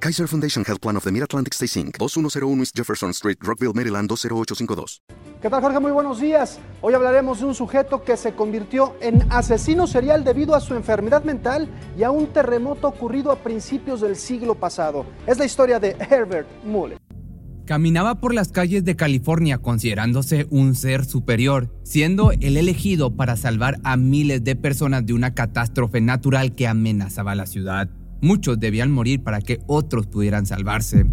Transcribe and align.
Kaiser 0.00 0.28
Foundation 0.28 0.64
Health 0.64 0.80
Plan 0.80 0.96
of 0.96 1.02
the 1.02 1.10
Mid-Atlantic 1.10 1.54
Stay 1.54 1.66
Inc., 1.66 1.98
2101 1.98 2.60
East 2.60 2.76
Jefferson 2.76 3.10
Street, 3.10 3.36
Rockville, 3.40 3.72
Maryland, 3.74 4.08
20852. 4.08 5.02
¿Qué 5.42 5.50
tal, 5.50 5.60
Jorge? 5.60 5.80
Muy 5.80 5.90
buenos 5.90 6.20
días. 6.20 6.60
Hoy 6.80 6.94
hablaremos 6.94 7.40
de 7.40 7.46
un 7.46 7.54
sujeto 7.54 8.04
que 8.04 8.16
se 8.16 8.32
convirtió 8.32 8.94
en 9.00 9.26
asesino 9.30 9.88
serial 9.88 10.22
debido 10.22 10.54
a 10.54 10.60
su 10.60 10.74
enfermedad 10.74 11.24
mental 11.24 11.68
y 11.98 12.04
a 12.04 12.12
un 12.12 12.28
terremoto 12.32 12.86
ocurrido 12.86 13.32
a 13.32 13.42
principios 13.42 14.00
del 14.00 14.14
siglo 14.14 14.54
pasado. 14.54 15.04
Es 15.26 15.38
la 15.38 15.44
historia 15.44 15.80
de 15.80 15.96
Herbert 15.98 16.48
Muller. 16.64 16.98
Caminaba 17.66 18.20
por 18.20 18.32
las 18.34 18.50
calles 18.50 18.84
de 18.84 18.96
California 18.96 19.58
considerándose 19.58 20.46
un 20.48 20.76
ser 20.76 21.04
superior, 21.04 21.70
siendo 21.82 22.30
el 22.30 22.56
elegido 22.56 23.16
para 23.16 23.36
salvar 23.36 23.78
a 23.82 23.96
miles 23.96 24.44
de 24.44 24.54
personas 24.54 25.04
de 25.04 25.12
una 25.12 25.34
catástrofe 25.34 26.00
natural 26.00 26.54
que 26.54 26.68
amenazaba 26.68 27.34
la 27.34 27.46
ciudad. 27.46 27.90
Muchos 28.20 28.58
debían 28.58 28.90
morir 28.90 29.22
para 29.22 29.40
que 29.40 29.60
otros 29.66 30.06
pudieran 30.06 30.46
salvarse. 30.46 31.04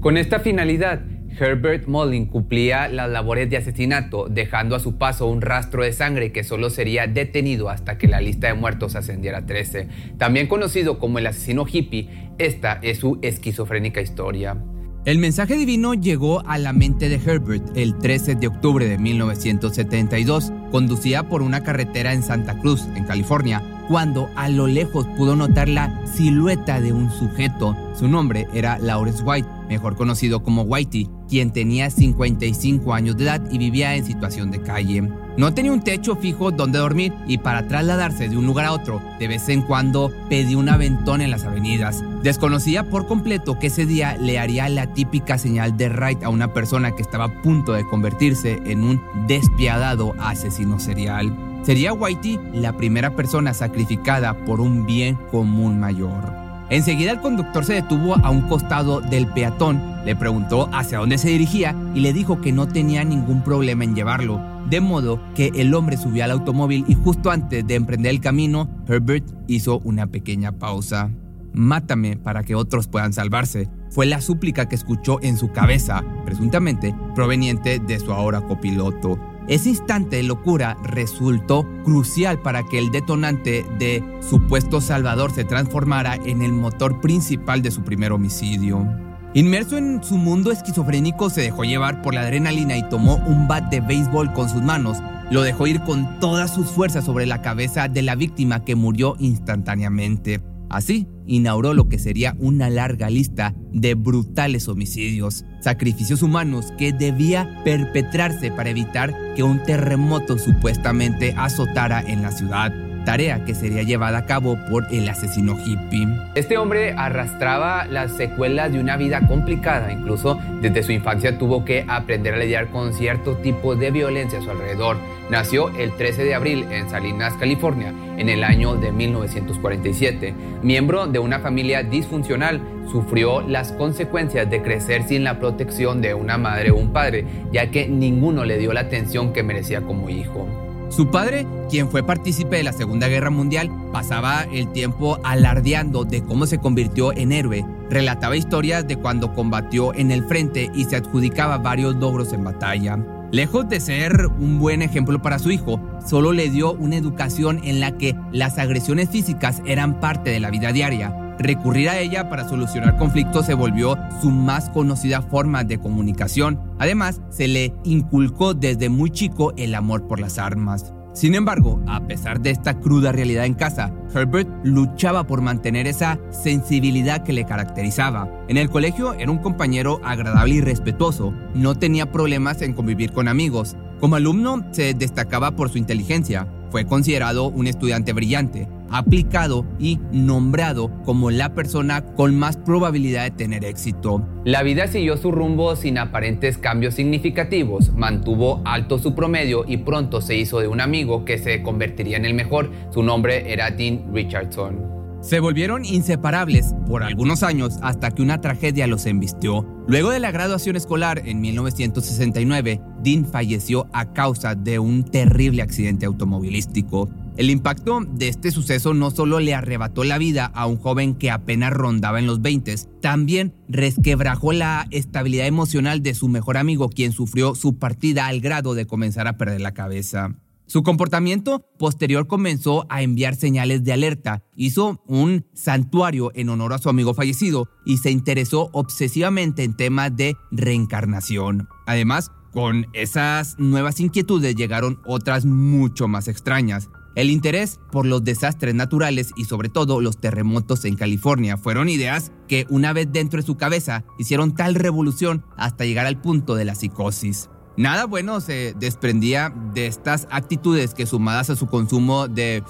Con 0.00 0.16
esta 0.16 0.40
finalidad, 0.40 1.02
Herbert 1.38 1.88
Mullin 1.88 2.26
cumplía 2.26 2.88
las 2.88 3.10
labores 3.10 3.50
de 3.50 3.56
asesinato, 3.56 4.28
dejando 4.28 4.76
a 4.76 4.80
su 4.80 4.96
paso 4.96 5.26
un 5.26 5.40
rastro 5.40 5.82
de 5.82 5.92
sangre 5.92 6.32
que 6.32 6.44
solo 6.44 6.70
sería 6.70 7.06
detenido 7.06 7.70
hasta 7.70 7.98
que 7.98 8.06
la 8.06 8.20
lista 8.20 8.46
de 8.46 8.54
muertos 8.54 8.94
ascendiera 8.94 9.38
a 9.38 9.46
13. 9.46 9.88
También 10.18 10.46
conocido 10.46 10.98
como 10.98 11.18
el 11.18 11.26
asesino 11.26 11.66
hippie, 11.70 12.08
esta 12.38 12.78
es 12.82 12.98
su 12.98 13.18
esquizofrénica 13.22 14.00
historia. 14.00 14.56
El 15.04 15.18
mensaje 15.18 15.56
divino 15.56 15.92
llegó 15.92 16.46
a 16.46 16.56
la 16.56 16.72
mente 16.72 17.10
de 17.10 17.16
Herbert 17.16 17.76
el 17.76 17.98
13 17.98 18.36
de 18.36 18.46
octubre 18.46 18.88
de 18.88 18.96
1972. 18.96 20.50
Conducía 20.70 21.24
por 21.24 21.42
una 21.42 21.62
carretera 21.62 22.14
en 22.14 22.22
Santa 22.22 22.58
Cruz, 22.58 22.86
en 22.96 23.04
California, 23.04 23.62
cuando 23.88 24.30
a 24.36 24.48
lo 24.48 24.66
lejos 24.66 25.06
pudo 25.16 25.36
notar 25.36 25.68
la 25.68 26.04
silueta 26.06 26.80
de 26.80 26.92
un 26.92 27.10
sujeto. 27.10 27.76
Su 27.94 28.08
nombre 28.08 28.46
era 28.52 28.78
Lawrence 28.78 29.22
White, 29.22 29.48
mejor 29.68 29.96
conocido 29.96 30.42
como 30.42 30.62
Whitey, 30.62 31.08
quien 31.28 31.52
tenía 31.52 31.90
55 31.90 32.92
años 32.94 33.16
de 33.16 33.24
edad 33.24 33.42
y 33.50 33.58
vivía 33.58 33.94
en 33.94 34.04
situación 34.04 34.50
de 34.50 34.62
calle. 34.62 35.02
No 35.36 35.52
tenía 35.52 35.72
un 35.72 35.82
techo 35.82 36.14
fijo 36.14 36.52
donde 36.52 36.78
dormir 36.78 37.12
y 37.26 37.38
para 37.38 37.66
trasladarse 37.66 38.28
de 38.28 38.36
un 38.36 38.46
lugar 38.46 38.66
a 38.66 38.72
otro, 38.72 39.02
de 39.18 39.28
vez 39.28 39.48
en 39.48 39.62
cuando 39.62 40.12
pedía 40.28 40.58
un 40.58 40.68
aventón 40.68 41.20
en 41.20 41.30
las 41.30 41.44
avenidas. 41.44 42.04
Desconocía 42.22 42.88
por 42.88 43.06
completo 43.06 43.58
que 43.58 43.66
ese 43.66 43.84
día 43.84 44.16
le 44.16 44.38
haría 44.38 44.68
la 44.68 44.92
típica 44.92 45.36
señal 45.38 45.76
de 45.76 45.88
right 45.88 46.22
a 46.22 46.28
una 46.28 46.52
persona 46.52 46.92
que 46.92 47.02
estaba 47.02 47.24
a 47.24 47.42
punto 47.42 47.72
de 47.72 47.86
convertirse 47.86 48.60
en 48.64 48.84
un 48.84 49.00
despiadado 49.26 50.14
asesino 50.20 50.78
serial. 50.78 51.53
Sería 51.64 51.94
Whitey 51.94 52.38
la 52.52 52.76
primera 52.76 53.16
persona 53.16 53.54
sacrificada 53.54 54.44
por 54.44 54.60
un 54.60 54.84
bien 54.84 55.16
común 55.30 55.80
mayor. 55.80 56.34
Enseguida 56.68 57.10
el 57.10 57.20
conductor 57.20 57.64
se 57.64 57.72
detuvo 57.72 58.16
a 58.16 58.30
un 58.30 58.42
costado 58.42 59.00
del 59.00 59.26
peatón, 59.28 59.80
le 60.04 60.14
preguntó 60.14 60.68
hacia 60.74 60.98
dónde 60.98 61.16
se 61.16 61.30
dirigía 61.30 61.74
y 61.94 62.00
le 62.00 62.12
dijo 62.12 62.42
que 62.42 62.52
no 62.52 62.68
tenía 62.68 63.02
ningún 63.02 63.42
problema 63.42 63.84
en 63.84 63.94
llevarlo. 63.94 64.42
De 64.68 64.82
modo 64.82 65.20
que 65.34 65.52
el 65.54 65.72
hombre 65.72 65.96
subió 65.96 66.24
al 66.24 66.32
automóvil 66.32 66.84
y 66.86 66.94
justo 66.94 67.30
antes 67.30 67.66
de 67.66 67.74
emprender 67.74 68.10
el 68.10 68.20
camino, 68.20 68.68
Herbert 68.86 69.26
hizo 69.46 69.78
una 69.80 70.06
pequeña 70.06 70.52
pausa. 70.52 71.10
Mátame 71.54 72.16
para 72.16 72.42
que 72.42 72.54
otros 72.54 72.88
puedan 72.88 73.12
salvarse. 73.14 73.70
Fue 73.90 74.04
la 74.04 74.20
súplica 74.20 74.68
que 74.68 74.74
escuchó 74.74 75.18
en 75.22 75.38
su 75.38 75.52
cabeza, 75.52 76.02
presuntamente 76.26 76.94
proveniente 77.14 77.78
de 77.78 78.00
su 78.00 78.12
ahora 78.12 78.42
copiloto. 78.42 79.18
Ese 79.46 79.68
instante 79.68 80.16
de 80.16 80.22
locura 80.22 80.76
resultó 80.84 81.66
crucial 81.84 82.40
para 82.40 82.62
que 82.62 82.78
el 82.78 82.90
detonante 82.90 83.66
de 83.78 84.02
supuesto 84.20 84.80
Salvador 84.80 85.32
se 85.32 85.44
transformara 85.44 86.14
en 86.14 86.40
el 86.40 86.52
motor 86.52 87.00
principal 87.00 87.60
de 87.60 87.70
su 87.70 87.82
primer 87.82 88.12
homicidio. 88.12 88.86
Inmerso 89.34 89.76
en 89.76 90.02
su 90.02 90.16
mundo 90.16 90.50
esquizofrénico, 90.50 91.28
se 91.28 91.42
dejó 91.42 91.64
llevar 91.64 92.00
por 92.00 92.14
la 92.14 92.22
adrenalina 92.22 92.78
y 92.78 92.88
tomó 92.88 93.16
un 93.16 93.46
bat 93.46 93.68
de 93.70 93.80
béisbol 93.80 94.32
con 94.32 94.48
sus 94.48 94.62
manos. 94.62 94.98
Lo 95.30 95.42
dejó 95.42 95.66
ir 95.66 95.80
con 95.80 96.20
todas 96.20 96.54
sus 96.54 96.68
fuerzas 96.68 97.04
sobre 97.04 97.26
la 97.26 97.42
cabeza 97.42 97.88
de 97.88 98.02
la 98.02 98.14
víctima 98.14 98.64
que 98.64 98.76
murió 98.76 99.16
instantáneamente. 99.18 100.40
Así, 100.70 101.08
inauguró 101.26 101.74
lo 101.74 101.88
que 101.88 101.98
sería 101.98 102.36
una 102.38 102.70
larga 102.70 103.10
lista 103.10 103.54
de 103.72 103.94
brutales 103.94 104.68
homicidios, 104.68 105.44
sacrificios 105.60 106.22
humanos 106.22 106.72
que 106.78 106.92
debía 106.92 107.62
perpetrarse 107.64 108.50
para 108.50 108.70
evitar 108.70 109.14
que 109.34 109.42
un 109.42 109.62
terremoto 109.62 110.38
supuestamente 110.38 111.34
azotara 111.36 112.02
en 112.06 112.22
la 112.22 112.32
ciudad 112.32 112.72
tarea 113.04 113.44
que 113.44 113.54
sería 113.54 113.82
llevada 113.82 114.18
a 114.18 114.26
cabo 114.26 114.58
por 114.70 114.86
el 114.92 115.08
asesino 115.08 115.56
hippie. 115.58 116.08
Este 116.34 116.58
hombre 116.58 116.94
arrastraba 116.96 117.86
las 117.86 118.12
secuelas 118.16 118.72
de 118.72 118.80
una 118.80 118.96
vida 118.96 119.26
complicada, 119.26 119.92
incluso 119.92 120.38
desde 120.60 120.82
su 120.82 120.92
infancia 120.92 121.38
tuvo 121.38 121.64
que 121.64 121.84
aprender 121.88 122.34
a 122.34 122.38
lidiar 122.38 122.68
con 122.68 122.92
cierto 122.92 123.36
tipo 123.36 123.76
de 123.76 123.90
violencia 123.90 124.38
a 124.38 124.42
su 124.42 124.50
alrededor. 124.50 124.96
Nació 125.30 125.70
el 125.70 125.92
13 125.96 126.24
de 126.24 126.34
abril 126.34 126.66
en 126.70 126.90
Salinas, 126.90 127.34
California, 127.34 127.92
en 128.16 128.28
el 128.28 128.44
año 128.44 128.74
de 128.76 128.92
1947. 128.92 130.34
Miembro 130.62 131.06
de 131.06 131.18
una 131.18 131.40
familia 131.40 131.82
disfuncional, 131.82 132.60
sufrió 132.90 133.40
las 133.40 133.72
consecuencias 133.72 134.48
de 134.50 134.62
crecer 134.62 135.04
sin 135.04 135.24
la 135.24 135.38
protección 135.38 136.00
de 136.00 136.14
una 136.14 136.38
madre 136.38 136.70
o 136.70 136.76
un 136.76 136.92
padre, 136.92 137.24
ya 137.52 137.70
que 137.70 137.88
ninguno 137.88 138.44
le 138.44 138.58
dio 138.58 138.72
la 138.72 138.80
atención 138.80 139.32
que 139.32 139.42
merecía 139.42 139.80
como 139.80 140.10
hijo. 140.10 140.63
Su 140.94 141.08
padre, 141.08 141.44
quien 141.68 141.90
fue 141.90 142.04
partícipe 142.04 142.54
de 142.54 142.62
la 142.62 142.72
Segunda 142.72 143.08
Guerra 143.08 143.28
Mundial, 143.28 143.68
pasaba 143.90 144.42
el 144.44 144.70
tiempo 144.70 145.18
alardeando 145.24 146.04
de 146.04 146.22
cómo 146.22 146.46
se 146.46 146.58
convirtió 146.58 147.12
en 147.12 147.32
héroe. 147.32 147.66
Relataba 147.90 148.36
historias 148.36 148.86
de 148.86 148.94
cuando 148.94 149.34
combatió 149.34 149.92
en 149.92 150.12
el 150.12 150.22
frente 150.22 150.70
y 150.72 150.84
se 150.84 150.94
adjudicaba 150.94 151.58
varios 151.58 151.96
logros 151.96 152.32
en 152.32 152.44
batalla. 152.44 152.96
Lejos 153.32 153.68
de 153.68 153.80
ser 153.80 154.28
un 154.38 154.60
buen 154.60 154.82
ejemplo 154.82 155.20
para 155.20 155.40
su 155.40 155.50
hijo, 155.50 155.80
solo 156.06 156.32
le 156.32 156.48
dio 156.48 156.74
una 156.74 156.94
educación 156.94 157.60
en 157.64 157.80
la 157.80 157.98
que 157.98 158.14
las 158.30 158.58
agresiones 158.58 159.10
físicas 159.10 159.62
eran 159.66 159.98
parte 159.98 160.30
de 160.30 160.38
la 160.38 160.50
vida 160.50 160.70
diaria 160.70 161.23
Recurrir 161.38 161.88
a 161.88 161.98
ella 161.98 162.28
para 162.28 162.48
solucionar 162.48 162.96
conflictos 162.96 163.46
se 163.46 163.54
volvió 163.54 163.98
su 164.20 164.30
más 164.30 164.70
conocida 164.70 165.22
forma 165.22 165.64
de 165.64 165.78
comunicación. 165.78 166.60
Además, 166.78 167.20
se 167.30 167.48
le 167.48 167.74
inculcó 167.84 168.54
desde 168.54 168.88
muy 168.88 169.10
chico 169.10 169.52
el 169.56 169.74
amor 169.74 170.06
por 170.06 170.20
las 170.20 170.38
armas. 170.38 170.92
Sin 171.14 171.36
embargo, 171.36 171.80
a 171.86 172.04
pesar 172.08 172.40
de 172.40 172.50
esta 172.50 172.80
cruda 172.80 173.12
realidad 173.12 173.44
en 173.44 173.54
casa, 173.54 173.92
Herbert 174.12 174.48
luchaba 174.64 175.28
por 175.28 175.42
mantener 175.42 175.86
esa 175.86 176.18
sensibilidad 176.30 177.22
que 177.22 177.32
le 177.32 177.44
caracterizaba. 177.44 178.28
En 178.48 178.56
el 178.56 178.68
colegio 178.68 179.14
era 179.14 179.30
un 179.30 179.38
compañero 179.38 180.00
agradable 180.02 180.56
y 180.56 180.60
respetuoso, 180.60 181.32
no 181.54 181.76
tenía 181.76 182.10
problemas 182.10 182.62
en 182.62 182.72
convivir 182.72 183.12
con 183.12 183.28
amigos. 183.28 183.76
Como 184.00 184.16
alumno 184.16 184.66
se 184.72 184.92
destacaba 184.92 185.52
por 185.52 185.70
su 185.70 185.78
inteligencia, 185.78 186.48
fue 186.74 186.86
considerado 186.86 187.50
un 187.50 187.68
estudiante 187.68 188.12
brillante, 188.12 188.66
aplicado 188.90 189.64
y 189.78 190.00
nombrado 190.10 190.90
como 191.04 191.30
la 191.30 191.54
persona 191.54 192.04
con 192.16 192.34
más 192.34 192.56
probabilidad 192.56 193.22
de 193.22 193.30
tener 193.30 193.64
éxito. 193.64 194.26
La 194.44 194.64
vida 194.64 194.88
siguió 194.88 195.16
su 195.16 195.30
rumbo 195.30 195.76
sin 195.76 195.98
aparentes 195.98 196.58
cambios 196.58 196.94
significativos, 196.94 197.92
mantuvo 197.92 198.60
alto 198.64 198.98
su 198.98 199.14
promedio 199.14 199.64
y 199.68 199.76
pronto 199.76 200.20
se 200.20 200.34
hizo 200.34 200.58
de 200.58 200.66
un 200.66 200.80
amigo 200.80 201.24
que 201.24 201.38
se 201.38 201.62
convertiría 201.62 202.16
en 202.16 202.24
el 202.24 202.34
mejor. 202.34 202.72
Su 202.90 203.04
nombre 203.04 203.52
era 203.52 203.70
Dean 203.70 204.12
Richardson. 204.12 205.03
Se 205.24 205.40
volvieron 205.40 205.86
inseparables 205.86 206.74
por 206.86 207.02
algunos 207.02 207.42
años 207.42 207.78
hasta 207.80 208.10
que 208.10 208.20
una 208.20 208.42
tragedia 208.42 208.86
los 208.86 209.06
embistió. 209.06 209.66
Luego 209.88 210.10
de 210.10 210.20
la 210.20 210.30
graduación 210.30 210.76
escolar 210.76 211.22
en 211.24 211.40
1969, 211.40 212.82
Dean 213.02 213.24
falleció 213.24 213.86
a 213.94 214.12
causa 214.12 214.54
de 214.54 214.78
un 214.78 215.02
terrible 215.02 215.62
accidente 215.62 216.04
automovilístico. 216.04 217.08
El 217.38 217.48
impacto 217.48 218.00
de 218.06 218.28
este 218.28 218.50
suceso 218.50 218.92
no 218.92 219.10
solo 219.10 219.40
le 219.40 219.54
arrebató 219.54 220.04
la 220.04 220.18
vida 220.18 220.44
a 220.44 220.66
un 220.66 220.76
joven 220.76 221.14
que 221.14 221.30
apenas 221.30 221.72
rondaba 221.72 222.18
en 222.18 222.26
los 222.26 222.42
20, 222.42 222.74
también 223.00 223.54
resquebrajó 223.66 224.52
la 224.52 224.86
estabilidad 224.90 225.46
emocional 225.46 226.02
de 226.02 226.12
su 226.12 226.28
mejor 226.28 226.58
amigo, 226.58 226.90
quien 226.90 227.12
sufrió 227.12 227.54
su 227.54 227.78
partida 227.78 228.26
al 228.26 228.42
grado 228.42 228.74
de 228.74 228.86
comenzar 228.86 229.26
a 229.26 229.38
perder 229.38 229.62
la 229.62 229.72
cabeza. 229.72 230.36
Su 230.66 230.82
comportamiento 230.82 231.66
posterior 231.78 232.26
comenzó 232.26 232.86
a 232.88 233.02
enviar 233.02 233.36
señales 233.36 233.84
de 233.84 233.92
alerta, 233.92 234.42
hizo 234.56 235.02
un 235.06 235.46
santuario 235.52 236.32
en 236.34 236.48
honor 236.48 236.72
a 236.72 236.78
su 236.78 236.88
amigo 236.88 237.12
fallecido 237.12 237.68
y 237.84 237.98
se 237.98 238.10
interesó 238.10 238.70
obsesivamente 238.72 239.62
en 239.62 239.76
temas 239.76 240.16
de 240.16 240.36
reencarnación. 240.50 241.68
Además, 241.86 242.30
Con 242.54 242.86
esas 242.92 243.58
nuevas 243.58 243.98
inquietudes 243.98 244.54
llegaron 244.54 245.00
otras 245.04 245.44
mucho 245.44 246.06
más 246.06 246.28
extrañas. 246.28 246.88
El 247.16 247.30
interés 247.30 247.80
por 247.90 248.06
los 248.06 248.22
desastres 248.22 248.76
naturales 248.76 249.32
y 249.36 249.46
sobre 249.46 249.68
todo 249.68 250.00
los 250.00 250.20
terremotos 250.20 250.84
en 250.84 250.94
California 250.94 251.56
fueron 251.56 251.88
ideas 251.88 252.30
que 252.46 252.64
una 252.70 252.92
vez 252.92 253.08
dentro 253.10 253.40
de 253.40 253.46
su 253.46 253.56
cabeza 253.56 254.04
hicieron 254.20 254.54
tal 254.54 254.76
revolución 254.76 255.44
hasta 255.56 255.84
llegar 255.84 256.06
al 256.06 256.20
punto 256.20 256.54
de 256.54 256.64
la 256.64 256.76
psicosis. 256.76 257.50
Nada 257.76 258.04
bueno 258.06 258.40
se 258.40 258.72
desprendía 258.74 259.52
de 259.74 259.86
estas 259.86 260.28
actitudes 260.30 260.94
que 260.94 261.06
sumadas 261.06 261.50
a 261.50 261.56
su 261.56 261.66
consumo 261.66 262.28
de, 262.28 262.62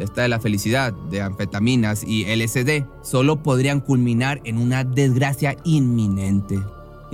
esta 0.00 0.22
de 0.22 0.28
la 0.28 0.40
felicidad, 0.40 0.92
de 0.92 1.22
anfetaminas 1.22 2.02
y 2.04 2.24
LSD, 2.24 2.84
solo 3.02 3.44
podrían 3.44 3.80
culminar 3.80 4.40
en 4.44 4.58
una 4.58 4.82
desgracia 4.82 5.56
inminente. 5.62 6.58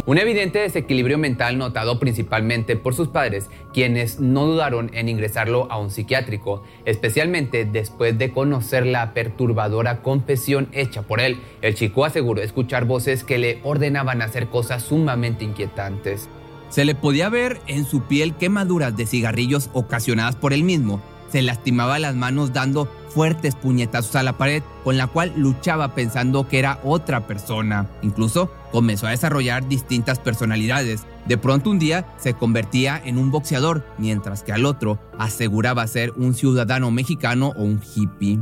Un 0.07 0.19
evidente 0.19 0.61
desequilibrio 0.61 1.19
mental 1.19 1.59
notado 1.59 1.99
principalmente 1.99 2.77
por 2.77 2.95
sus 2.95 3.09
padres, 3.09 3.49
quienes 3.73 4.21
no 4.21 4.47
dudaron 4.47 4.91
en 4.95 5.09
ingresarlo 5.09 5.71
a 5.71 5.79
un 5.79 5.91
psiquiátrico, 5.91 6.63
especialmente 6.85 7.65
después 7.65 8.17
de 8.19 8.31
conocer 8.31 8.87
la 8.87 9.13
perturbadora 9.13 10.03
confesión 10.03 10.69
hecha 10.73 11.03
por 11.03 11.21
él. 11.21 11.39
El 11.61 11.75
chico 11.75 12.05
aseguró 12.05 12.41
escuchar 12.43 12.85
voces 12.85 13.25
que 13.25 13.39
le 13.39 13.61
ordenaban 13.63 14.23
hacer 14.23 14.49
cosas 14.49 14.83
sumamente 14.83 15.45
inquietantes. 15.45 16.29
Se 16.69 16.85
le 16.85 16.95
podía 16.95 17.29
ver 17.29 17.61
en 17.67 17.87
su 17.87 18.03
piel 18.03 18.35
quemaduras 18.35 18.97
de 18.97 19.07
cigarrillos 19.07 19.71
ocasionadas 19.73 20.37
por 20.37 20.53
él 20.53 20.65
mismo. 20.65 21.03
Se 21.31 21.43
lastimaba 21.43 21.99
las 21.99 22.15
manos 22.15 22.53
dando 22.53 22.89
fuertes 23.09 23.55
puñetazos 23.55 24.15
a 24.17 24.23
la 24.23 24.37
pared, 24.37 24.63
con 24.85 24.97
la 24.97 25.07
cual 25.07 25.33
luchaba 25.37 25.95
pensando 25.95 26.49
que 26.49 26.59
era 26.59 26.81
otra 26.85 27.27
persona. 27.27 27.89
Incluso 28.03 28.51
comenzó 28.71 29.07
a 29.07 29.11
desarrollar 29.11 29.69
distintas 29.69 30.19
personalidades. 30.19 31.05
De 31.27 31.39
pronto 31.39 31.71
un 31.71 31.79
día 31.79 32.07
se 32.19 32.35
convertía 32.35 33.01
en 33.05 33.19
un 33.19 33.31
boxeador, 33.31 33.87
mientras 33.99 34.43
que 34.43 34.53
al 34.53 34.67
otro 34.67 34.99
aseguraba 35.19 35.87
ser 35.87 36.13
un 36.17 36.35
ciudadano 36.35 36.91
mexicano 36.91 37.53
o 37.57 37.63
un 37.63 37.81
hippie. 37.83 38.39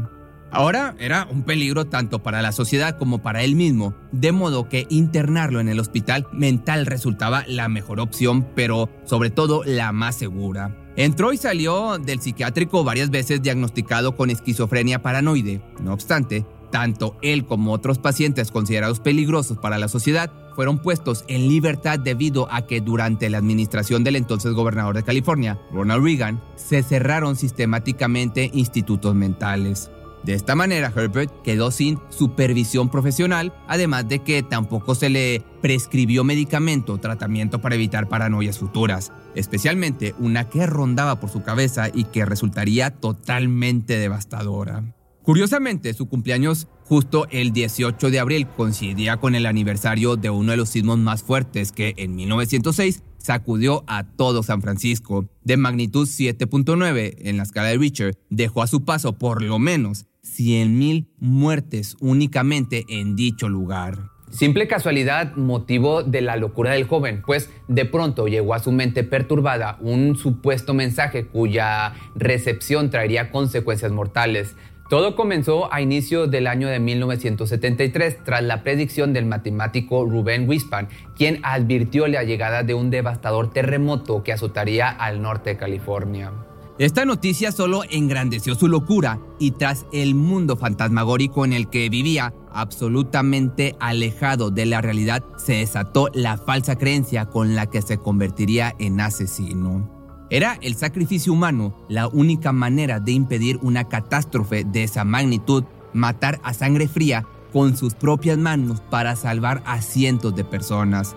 Ahora 0.55 0.95
era 1.01 1.27
un 1.29 1.43
peligro 1.43 1.87
tanto 1.87 2.23
para 2.23 2.41
la 2.41 2.53
sociedad 2.53 2.97
como 2.97 3.19
para 3.19 3.43
él 3.43 3.57
mismo, 3.57 3.93
de 4.13 4.31
modo 4.31 4.69
que 4.69 4.87
internarlo 4.89 5.59
en 5.59 5.69
el 5.69 5.81
hospital 5.81 6.29
mental 6.33 6.87
resultaba 6.87 7.43
la 7.49 7.69
mejor 7.69 7.99
opción, 7.99 8.47
pero 8.55 8.89
sobre 9.05 9.31
todo 9.31 9.65
la 9.65 9.91
más 9.91 10.15
segura. 10.15 10.77
Entró 10.95 11.33
y 11.33 11.39
salió 11.39 11.99
del 11.99 12.21
psiquiátrico 12.21 12.85
varias 12.85 13.11
veces 13.11 13.43
diagnosticado 13.43 14.15
con 14.15 14.31
esquizofrenia 14.31 15.03
paranoide. 15.03 15.61
No 15.83 15.93
obstante, 15.93 16.47
tanto 16.71 17.17
él 17.21 17.47
como 17.47 17.73
otros 17.73 17.99
pacientes 17.99 18.53
considerados 18.53 19.01
peligrosos 19.01 19.59
para 19.59 19.79
la 19.79 19.89
sociedad 19.89 20.31
fueron 20.55 20.79
puestos 20.79 21.25
en 21.27 21.49
libertad 21.49 21.99
debido 21.99 22.47
a 22.53 22.69
que 22.69 22.81
durante 22.81 23.29
la 23.29 23.39
administración 23.39 24.05
del 24.05 24.15
entonces 24.15 24.53
gobernador 24.53 24.95
de 24.95 25.03
California, 25.03 25.59
Ronald 25.73 26.05
Reagan, 26.05 26.41
se 26.55 26.85
cerraron 26.85 27.35
sistemáticamente 27.35 28.53
institutos 28.55 29.17
mentales. 29.17 29.91
De 30.25 30.33
esta 30.33 30.55
manera, 30.55 30.91
Herbert 30.95 31.31
quedó 31.43 31.71
sin 31.71 31.99
supervisión 32.09 32.89
profesional, 32.89 33.53
además 33.69 34.09
de 34.09 34.21
que 34.21 34.43
tampoco 34.43 34.95
se 34.95 35.11
le 35.11 35.43
prescribió 35.61 36.25
medicamento 36.25 36.95
o 36.95 36.99
tratamiento 36.99 37.61
para 37.61 37.75
evitar 37.75 38.09
paranoias 38.09 38.59
futuras, 38.59 39.13
especialmente 39.35 40.15
una 40.19 40.49
que 40.49 40.67
rondaba 40.67 41.21
por 41.21 41.29
su 41.29 41.43
cabeza 41.43 41.89
y 41.93 42.05
que 42.05 42.25
resultaría 42.25 42.91
totalmente 42.91 43.99
devastadora. 43.99 44.95
Curiosamente, 45.23 45.93
su 45.93 46.07
cumpleaños 46.07 46.69
justo 46.85 47.27
el 47.31 47.53
18 47.53 48.11
de 48.11 48.21
abril 48.21 48.47
coincidía 48.47 49.19
con 49.19 49.35
el 49.35 49.47
aniversario 49.47 50.17
de 50.17 50.31
uno 50.31 50.53
de 50.53 50.59
los 50.59 50.71
sismos 50.71 50.99
más 50.99 51.23
fuertes 51.23 51.73
que 51.73 51.95
en 51.97 52.15
1906 52.15 53.03
sacudió 53.19 53.85
a 53.87 54.05
todo 54.05 54.43
San 54.43 54.61
Francisco. 54.61 55.27
De 55.43 55.57
magnitud 55.57 56.07
7.9 56.07 57.17
en 57.21 57.39
la 57.39 57.43
escala 57.43 57.69
de 57.69 57.79
Richter, 57.79 58.19
dejó 58.29 58.63
a 58.63 58.67
su 58.67 58.85
paso 58.85 59.15
por 59.15 59.43
lo 59.43 59.59
menos 59.59 60.07
100.000 60.25 61.07
muertes 61.19 61.97
únicamente 62.01 62.85
en 62.89 63.15
dicho 63.15 63.49
lugar. 63.49 64.15
Simple 64.31 64.67
casualidad, 64.67 65.37
motivo 65.37 66.03
de 66.03 66.21
la 66.21 66.35
locura 66.35 66.73
del 66.73 66.89
joven, 66.89 67.23
pues 67.25 67.51
de 67.69 67.85
pronto 67.85 68.27
llegó 68.27 68.55
a 68.55 68.59
su 68.59 68.73
mente 68.73 69.05
perturbada 69.05 69.79
un 69.81 70.17
supuesto 70.17 70.75
mensaje 70.75 71.27
cuya 71.27 71.95
recepción 72.17 72.91
traería 72.91 73.31
consecuencias 73.31 73.93
mortales. 73.93 74.57
Todo 74.91 75.15
comenzó 75.15 75.73
a 75.73 75.81
inicio 75.81 76.27
del 76.27 76.49
año 76.49 76.69
de 76.69 76.81
1973 76.81 78.25
tras 78.25 78.43
la 78.43 78.65
predicción 78.65 79.13
del 79.13 79.25
matemático 79.25 80.05
Rubén 80.05 80.49
Wispan, 80.49 80.89
quien 81.17 81.39
advirtió 81.45 82.09
la 82.09 82.25
llegada 82.25 82.65
de 82.65 82.75
un 82.75 82.91
devastador 82.91 83.53
terremoto 83.53 84.25
que 84.25 84.33
azotaría 84.33 84.89
al 84.89 85.23
norte 85.23 85.51
de 85.51 85.57
California. 85.59 86.33
Esta 86.77 87.05
noticia 87.05 87.53
solo 87.53 87.83
engrandeció 87.89 88.57
su 88.57 88.67
locura 88.67 89.21
y 89.39 89.53
tras 89.53 89.87
el 89.93 90.17
mundo 90.17 90.57
fantasmagórico 90.57 91.45
en 91.45 91.53
el 91.53 91.69
que 91.71 91.89
vivía, 91.89 92.35
absolutamente 92.53 93.77
alejado 93.79 94.51
de 94.51 94.67
la 94.67 94.81
realidad, 94.81 95.23
se 95.37 95.55
desató 95.55 96.09
la 96.15 96.37
falsa 96.37 96.77
creencia 96.77 97.27
con 97.27 97.55
la 97.55 97.67
que 97.67 97.81
se 97.81 97.99
convertiría 97.99 98.75
en 98.81 99.01
asesino. 99.01 99.89
Era 100.31 100.59
el 100.63 100.75
sacrificio 100.75 101.33
humano 101.33 101.77
la 101.89 102.09
única 102.09 102.51
manera 102.51 102.99
de 102.99 103.13
impedir 103.13 103.61
una 103.63 103.89
catástrofe 103.89 104.65
de 104.65 104.83
esa 104.83 105.05
magnitud, 105.05 105.63
matar 105.93 106.41
a 106.43 106.55
sangre 106.55 106.89
fría 106.89 107.25
con 107.53 107.77
sus 107.77 107.95
propias 107.95 108.37
manos 108.37 108.81
para 108.81 109.15
salvar 109.15 109.63
a 109.65 109.81
cientos 109.81 110.35
de 110.35 110.43
personas. 110.43 111.15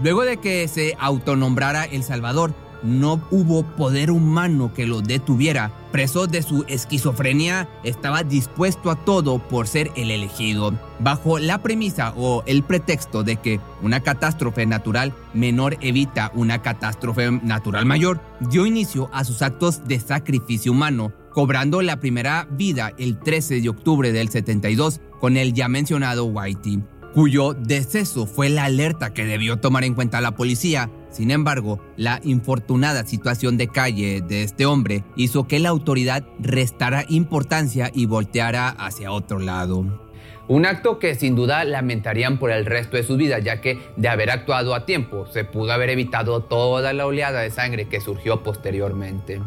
Luego 0.00 0.22
de 0.22 0.36
que 0.36 0.68
se 0.68 0.94
autonombrara 1.00 1.84
El 1.84 2.04
Salvador, 2.04 2.54
no 2.82 3.20
hubo 3.30 3.62
poder 3.62 4.10
humano 4.10 4.72
que 4.74 4.86
lo 4.86 5.00
detuviera. 5.00 5.72
Preso 5.92 6.26
de 6.26 6.42
su 6.42 6.64
esquizofrenia, 6.68 7.68
estaba 7.82 8.22
dispuesto 8.22 8.90
a 8.90 9.04
todo 9.04 9.38
por 9.38 9.66
ser 9.66 9.90
el 9.96 10.10
elegido, 10.10 10.72
bajo 11.00 11.38
la 11.38 11.62
premisa 11.62 12.14
o 12.16 12.44
el 12.46 12.62
pretexto 12.62 13.24
de 13.24 13.36
que 13.36 13.60
una 13.82 14.00
catástrofe 14.00 14.66
natural 14.66 15.12
menor 15.34 15.76
evita 15.80 16.30
una 16.34 16.62
catástrofe 16.62 17.30
natural 17.42 17.86
mayor, 17.86 18.20
dio 18.38 18.66
inicio 18.66 19.10
a 19.12 19.24
sus 19.24 19.42
actos 19.42 19.86
de 19.88 19.98
sacrificio 19.98 20.70
humano, 20.72 21.12
cobrando 21.32 21.82
la 21.82 21.98
primera 21.98 22.46
vida 22.50 22.92
el 22.96 23.18
13 23.18 23.60
de 23.60 23.68
octubre 23.68 24.12
del 24.12 24.28
72 24.28 25.00
con 25.20 25.36
el 25.36 25.54
ya 25.54 25.68
mencionado 25.68 26.24
Whitey 26.26 26.82
cuyo 27.14 27.54
deceso 27.54 28.26
fue 28.26 28.48
la 28.48 28.64
alerta 28.64 29.12
que 29.12 29.24
debió 29.24 29.58
tomar 29.58 29.84
en 29.84 29.94
cuenta 29.94 30.20
la 30.20 30.36
policía. 30.36 30.90
Sin 31.10 31.30
embargo, 31.30 31.80
la 31.96 32.20
infortunada 32.22 33.04
situación 33.04 33.56
de 33.56 33.68
calle 33.68 34.22
de 34.22 34.42
este 34.42 34.66
hombre 34.66 35.04
hizo 35.16 35.46
que 35.46 35.58
la 35.58 35.68
autoridad 35.68 36.24
restara 36.38 37.04
importancia 37.08 37.90
y 37.92 38.06
volteara 38.06 38.68
hacia 38.68 39.12
otro 39.12 39.38
lado. 39.38 40.10
Un 40.48 40.66
acto 40.66 40.98
que 40.98 41.14
sin 41.14 41.36
duda 41.36 41.64
lamentarían 41.64 42.38
por 42.38 42.50
el 42.50 42.66
resto 42.66 42.96
de 42.96 43.04
su 43.04 43.16
vida, 43.16 43.38
ya 43.38 43.60
que 43.60 43.78
de 43.96 44.08
haber 44.08 44.30
actuado 44.30 44.74
a 44.74 44.84
tiempo 44.84 45.26
se 45.26 45.44
pudo 45.44 45.72
haber 45.72 45.90
evitado 45.90 46.42
toda 46.42 46.92
la 46.92 47.06
oleada 47.06 47.40
de 47.40 47.50
sangre 47.50 47.88
que 47.88 48.00
surgió 48.00 48.42
posteriormente. 48.42 49.40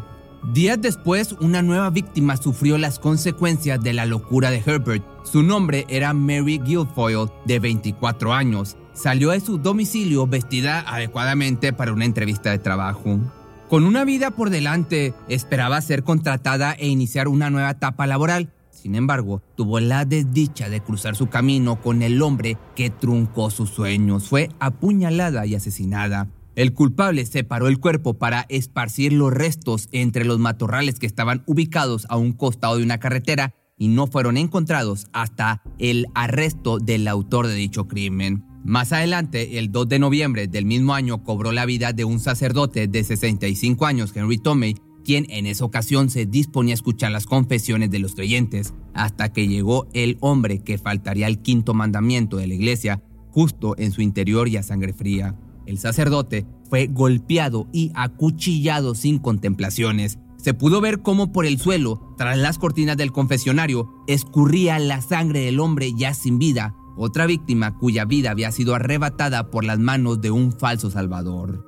Días 0.52 0.80
después, 0.80 1.32
una 1.40 1.62
nueva 1.62 1.88
víctima 1.88 2.36
sufrió 2.36 2.76
las 2.76 2.98
consecuencias 2.98 3.82
de 3.82 3.94
la 3.94 4.04
locura 4.04 4.50
de 4.50 4.62
Herbert. 4.64 5.02
Su 5.24 5.42
nombre 5.42 5.86
era 5.88 6.12
Mary 6.12 6.58
Guilfoyle, 6.58 7.30
de 7.46 7.58
24 7.58 8.32
años. 8.32 8.76
Salió 8.94 9.30
de 9.30 9.40
su 9.40 9.58
domicilio 9.58 10.26
vestida 10.26 10.80
adecuadamente 10.80 11.72
para 11.72 11.92
una 11.92 12.04
entrevista 12.04 12.50
de 12.50 12.58
trabajo. 12.58 13.18
Con 13.68 13.84
una 13.84 14.04
vida 14.04 14.30
por 14.30 14.50
delante, 14.50 15.14
esperaba 15.28 15.80
ser 15.80 16.04
contratada 16.04 16.72
e 16.72 16.86
iniciar 16.86 17.26
una 17.26 17.50
nueva 17.50 17.70
etapa 17.70 18.06
laboral. 18.06 18.52
Sin 18.70 18.94
embargo, 18.94 19.42
tuvo 19.56 19.80
la 19.80 20.04
desdicha 20.04 20.68
de 20.68 20.80
cruzar 20.80 21.16
su 21.16 21.28
camino 21.28 21.80
con 21.80 22.02
el 22.02 22.22
hombre 22.22 22.56
que 22.76 22.90
truncó 22.90 23.50
sus 23.50 23.70
sueños. 23.70 24.28
Fue 24.28 24.50
apuñalada 24.60 25.44
y 25.44 25.56
asesinada. 25.56 26.28
El 26.54 26.72
culpable 26.72 27.26
separó 27.26 27.66
el 27.66 27.80
cuerpo 27.80 28.14
para 28.14 28.46
esparcir 28.48 29.12
los 29.12 29.32
restos 29.32 29.88
entre 29.90 30.24
los 30.24 30.38
matorrales 30.38 31.00
que 31.00 31.06
estaban 31.06 31.42
ubicados 31.46 32.06
a 32.10 32.16
un 32.16 32.32
costado 32.32 32.76
de 32.76 32.84
una 32.84 32.98
carretera 32.98 33.54
y 33.76 33.88
no 33.88 34.06
fueron 34.06 34.36
encontrados 34.36 35.08
hasta 35.12 35.62
el 35.78 36.06
arresto 36.14 36.78
del 36.78 37.08
autor 37.08 37.48
de 37.48 37.54
dicho 37.54 37.88
crimen. 37.88 38.53
Más 38.64 38.92
adelante, 38.92 39.58
el 39.58 39.70
2 39.70 39.90
de 39.90 39.98
noviembre 39.98 40.48
del 40.48 40.64
mismo 40.64 40.94
año, 40.94 41.22
cobró 41.22 41.52
la 41.52 41.66
vida 41.66 41.92
de 41.92 42.06
un 42.06 42.18
sacerdote 42.18 42.88
de 42.88 43.04
65 43.04 43.84
años, 43.84 44.10
Henry 44.16 44.38
Tomei, 44.38 44.76
quien 45.04 45.26
en 45.28 45.44
esa 45.44 45.66
ocasión 45.66 46.08
se 46.08 46.24
disponía 46.24 46.72
a 46.72 46.76
escuchar 46.76 47.12
las 47.12 47.26
confesiones 47.26 47.90
de 47.90 47.98
los 47.98 48.14
creyentes, 48.14 48.72
hasta 48.94 49.30
que 49.34 49.48
llegó 49.48 49.86
el 49.92 50.16
hombre 50.20 50.60
que 50.60 50.78
faltaría 50.78 51.26
al 51.26 51.42
quinto 51.42 51.74
mandamiento 51.74 52.38
de 52.38 52.46
la 52.46 52.54
iglesia, 52.54 53.02
justo 53.28 53.74
en 53.76 53.92
su 53.92 54.00
interior 54.00 54.48
y 54.48 54.56
a 54.56 54.62
sangre 54.62 54.94
fría. 54.94 55.38
El 55.66 55.76
sacerdote 55.76 56.46
fue 56.70 56.86
golpeado 56.86 57.68
y 57.70 57.92
acuchillado 57.94 58.94
sin 58.94 59.18
contemplaciones. 59.18 60.18
Se 60.38 60.54
pudo 60.54 60.80
ver 60.80 61.02
cómo 61.02 61.32
por 61.32 61.44
el 61.44 61.58
suelo, 61.58 62.14
tras 62.16 62.38
las 62.38 62.56
cortinas 62.56 62.96
del 62.96 63.12
confesionario, 63.12 63.90
escurría 64.06 64.78
la 64.78 65.02
sangre 65.02 65.40
del 65.40 65.60
hombre 65.60 65.92
ya 65.94 66.14
sin 66.14 66.38
vida, 66.38 66.74
otra 66.96 67.26
víctima 67.26 67.78
cuya 67.78 68.04
vida 68.04 68.30
había 68.30 68.50
sido 68.52 68.74
arrebatada 68.74 69.50
por 69.50 69.64
las 69.64 69.78
manos 69.78 70.20
de 70.20 70.30
un 70.30 70.52
falso 70.52 70.90
salvador. 70.90 71.64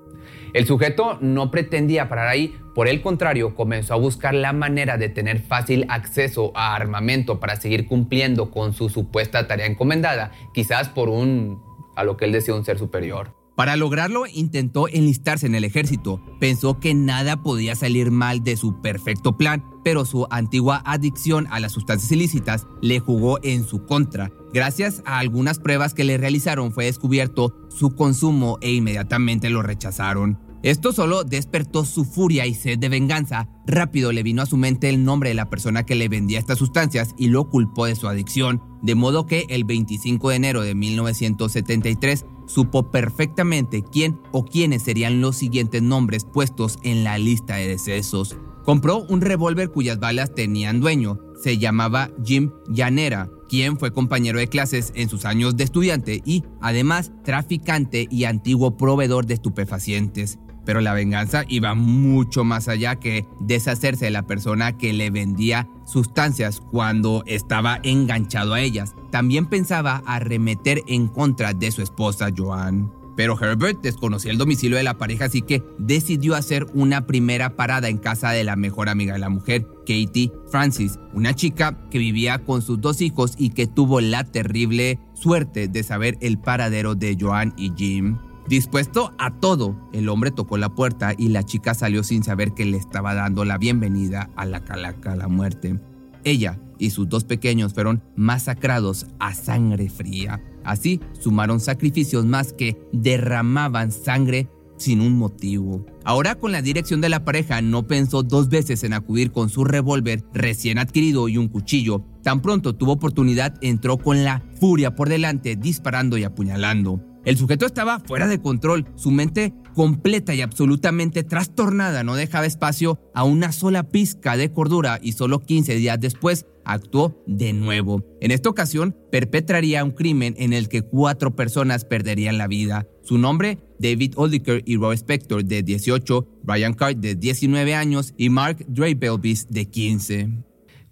El 0.53 0.67
sujeto 0.67 1.19
no 1.21 1.51
pretendía 1.51 2.09
parar 2.09 2.29
ahí, 2.29 2.57
por 2.75 2.89
el 2.89 3.03
contrario, 3.03 3.55
comenzó 3.55 3.95
a 3.95 3.99
buscar 3.99 4.35
la 4.35 4.53
manera 4.53 4.97
de 4.97 5.09
tener 5.09 5.41
fácil 5.41 5.85
acceso 5.89 6.53
a 6.55 6.75
armamento 6.75 7.41
para 7.41 7.57
seguir 7.57 7.87
cumpliendo 7.87 8.51
con 8.51 8.73
su 8.73 8.89
supuesta 8.89 9.47
tarea 9.47 9.67
encomendada, 9.67 10.33
quizás 10.55 10.89
por 10.89 11.09
un, 11.09 11.63
a 11.95 12.05
lo 12.05 12.17
que 12.17 12.25
él 12.25 12.33
decía, 12.33 12.55
un 12.55 12.65
ser 12.65 12.79
superior. 12.79 13.36
Para 13.57 13.77
lograrlo 13.77 14.27
intentó 14.27 14.87
enlistarse 14.87 15.47
en 15.47 15.55
el 15.55 15.65
ejército. 15.65 16.21
Pensó 16.39 16.79
que 16.79 16.93
nada 16.93 17.43
podía 17.43 17.75
salir 17.75 18.11
mal 18.11 18.45
de 18.45 18.57
su 18.57 18.83
perfecto 18.83 19.39
plan, 19.39 19.65
pero 19.83 20.05
su 20.05 20.27
antigua 20.31 20.83
adicción 20.85 21.47
a 21.51 21.59
las 21.59 21.73
sustancias 21.73 22.13
ilícitas 22.13 22.67
le 22.83 23.01
jugó 23.01 23.39
en 23.43 23.65
su 23.65 23.87
contra. 23.87 24.31
Gracias 24.53 25.03
a 25.07 25.19
algunas 25.19 25.59
pruebas 25.59 25.95
que 25.95 26.05
le 26.05 26.19
realizaron 26.19 26.71
fue 26.71 26.85
descubierto 26.85 27.57
su 27.69 27.95
consumo 27.95 28.59
e 28.61 28.73
inmediatamente 28.73 29.49
lo 29.49 29.63
rechazaron. 29.63 30.46
Esto 30.67 30.93
solo 30.93 31.23
despertó 31.23 31.85
su 31.85 32.05
furia 32.05 32.45
y 32.45 32.53
sed 32.53 32.81
de 32.81 32.89
venganza. 32.89 33.49
Rápido 33.69 34.11
le 34.11 34.25
vino 34.25 34.43
a 34.43 34.47
su 34.47 34.57
mente 34.57 34.89
el 34.89 35.05
nombre 35.05 35.29
de 35.29 35.37
la 35.37 35.49
persona 35.49 35.87
que 35.87 35.95
le 35.95 36.09
vendía 36.09 36.41
estas 36.41 36.59
sustancias 36.59 37.15
y 37.17 37.29
lo 37.29 37.49
culpó 37.49 37.87
de 37.87 37.95
su 37.95 38.09
adicción, 38.09 38.61
de 38.83 38.97
modo 38.97 39.27
que 39.27 39.47
el 39.49 39.63
25 39.63 40.29
de 40.29 40.35
enero 40.35 40.63
de 40.63 40.75
1973 40.75 42.27
supo 42.49 42.91
perfectamente 42.91 43.85
quién 43.85 44.19
o 44.33 44.45
quiénes 44.45 44.83
serían 44.83 45.21
los 45.21 45.37
siguientes 45.37 45.83
nombres 45.83 46.25
puestos 46.25 46.81
en 46.83 47.05
la 47.05 47.17
lista 47.17 47.55
de 47.55 47.69
decesos. 47.69 48.37
Compró 48.65 49.05
un 49.05 49.21
revólver 49.21 49.71
cuyas 49.71 50.01
balas 50.01 50.35
tenían 50.35 50.81
dueño. 50.81 51.21
Se 51.41 51.59
llamaba 51.59 52.11
Jim 52.25 52.51
Llanera, 52.67 53.31
quien 53.49 53.79
fue 53.79 53.93
compañero 53.93 54.41
de 54.41 54.49
clases 54.49 54.91
en 54.97 55.09
sus 55.09 55.27
años 55.27 55.57
de 55.57 55.63
estudiante 55.63 56.23
y, 56.25 56.43
además, 56.61 57.13
traficante 57.23 58.09
y 58.11 58.25
antiguo 58.25 58.77
proveedor 58.77 59.27
de 59.27 59.35
estupefacientes. 59.35 60.41
Pero 60.67 60.83
la 60.83 60.93
venganza 60.93 61.45
iba 61.49 61.75
mucho 61.75 62.45
más 62.45 62.69
allá 62.69 62.97
que 62.97 63.27
deshacerse 63.41 64.05
de 64.05 64.11
la 64.11 64.27
persona 64.27 64.77
que 64.77 64.93
le 64.93 65.11
vendía 65.11 65.69
sustancias 65.87 66.61
cuando 66.61 67.23
estaba 67.27 67.81
enganchado 67.83 68.53
a 68.53 68.61
ellas. 68.61 68.95
También 69.11 69.47
pensaba 69.47 70.03
arremeter 70.05 70.83
en 70.89 71.07
contra 71.09 71.55
de 71.55 71.71
su 71.71 71.81
esposa 71.81 72.29
Joan. 72.37 72.93
Pero 73.17 73.41
Herbert 73.41 73.81
desconocía 73.81 74.31
el 74.31 74.37
domicilio 74.37 74.77
de 74.77 74.83
la 74.83 74.99
pareja, 74.99 75.25
así 75.25 75.41
que 75.41 75.65
decidió 75.79 76.35
hacer 76.35 76.67
una 76.75 77.07
primera 77.07 77.57
parada 77.57 77.89
en 77.89 77.97
casa 77.97 78.31
de 78.31 78.45
la 78.45 78.57
mejor 78.57 78.91
amiga 78.91 79.15
de 79.15 79.19
la 79.19 79.31
mujer, 79.31 79.67
Katie 79.87 80.31
Francis, 80.51 80.99
una 81.15 81.35
chica 81.35 81.79
que 81.91 81.99
vivía 81.99 82.45
con 82.45 82.61
sus 82.61 82.79
dos 82.79 83.01
hijos 83.01 83.35
y 83.39 83.51
que 83.51 83.67
tuvo 83.67 84.03
la 84.03 84.25
terrible 84.25 85.01
suerte 85.15 85.67
de 85.69 85.83
saber 85.83 86.19
el 86.21 86.39
paradero 86.39 86.95
de 86.95 87.17
Joan 87.19 87.55
y 87.57 87.73
Jim. 87.75 88.19
Dispuesto 88.49 89.13
a 89.19 89.41
todo, 89.41 89.77
el 89.93 90.09
hombre 90.09 90.31
tocó 90.31 90.57
la 90.57 90.69
puerta 90.69 91.15
y 91.19 91.29
la 91.29 91.43
chica 91.43 91.75
salió 91.75 92.05
sin 92.05 92.23
saber 92.23 92.53
que 92.55 92.65
le 92.65 92.77
estaba 92.77 93.13
dando 93.13 93.45
la 93.45 93.59
bienvenida 93.59 94.31
a 94.37 94.47
la 94.47 94.65
calaca, 94.65 95.17
la 95.17 95.27
muerte. 95.27 95.81
Ella 96.23 96.61
y 96.79 96.91
sus 96.91 97.09
dos 97.09 97.25
pequeños 97.25 97.75
fueron 97.75 98.03
masacrados 98.15 99.07
a 99.19 99.35
sangre 99.35 99.89
fría. 99.89 100.41
Así 100.63 101.01
sumaron 101.19 101.59
sacrificios 101.59 102.25
más 102.25 102.53
que 102.53 102.77
derramaban 102.93 103.91
sangre 103.91 104.49
sin 104.77 105.01
un 105.01 105.19
motivo. 105.19 105.85
Ahora 106.05 106.37
con 106.37 106.53
la 106.53 106.63
dirección 106.63 107.01
de 107.01 107.09
la 107.09 107.25
pareja 107.25 107.63
no 107.63 107.89
pensó 107.89 108.23
dos 108.23 108.49
veces 108.49 108.85
en 108.85 108.93
acudir 108.93 109.33
con 109.33 109.49
su 109.49 109.65
revólver 109.65 110.23
recién 110.33 110.79
adquirido 110.79 111.29
y 111.29 111.37
un 111.37 111.49
cuchillo. 111.49 112.05
Tan 112.23 112.43
pronto 112.43 112.77
tuvo 112.77 112.93
oportunidad 112.93 113.55
entró 113.61 113.99
con 113.99 114.23
la 114.23 114.43
furia 114.61 114.95
por 114.95 115.09
delante 115.09 115.57
disparando 115.57 116.17
y 116.17 116.25
apuñalando. 116.25 117.01
El 117.27 117.37
sujeto 117.37 117.67
estaba 117.67 117.99
fuera 117.99 118.29
de 118.29 118.41
control, 118.41 118.87
su 118.95 119.11
mente 119.11 119.53
completa 119.75 120.33
y 120.33 120.43
absolutamente 120.43 121.25
trastornada 121.25 122.05
no 122.05 122.15
dejaba 122.15 122.47
espacio 122.47 123.01
a 123.15 123.25
una 123.25 123.51
sola 123.51 123.83
pizca 123.83 124.37
de 124.37 124.53
cordura 124.53 125.01
y 125.03 125.11
solo 125.11 125.43
15 125.43 125.75
días 125.75 125.99
después 125.99 126.47
actuó 126.65 127.21
de 127.27 127.53
nuevo. 127.53 128.05
En 128.21 128.31
esta 128.31 128.49
ocasión 128.49 128.97
perpetraría 129.11 129.83
un 129.83 129.91
crimen 129.91 130.37
en 130.39 130.53
el 130.53 130.69
que 130.69 130.83
cuatro 130.83 131.35
personas 131.35 131.85
perderían 131.85 132.39
la 132.39 132.47
vida. 132.47 132.87
Su 133.03 133.19
nombre, 133.19 133.59
David 133.81 134.13
Oliker 134.15 134.63
y 134.65 134.77
Roy 134.77 134.95
Spector 134.95 135.45
de 135.45 135.65
18, 135.65 136.29
Brian 136.45 136.75
Carr 136.75 136.97
de 136.97 137.17
19 137.17 137.75
años 137.75 138.15
y 138.17 138.31
Mark 138.31 138.65
Drabelvis 138.69 139.49
de 139.49 139.67
15. 139.67 140.46